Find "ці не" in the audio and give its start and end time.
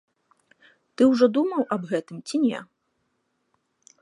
2.27-2.59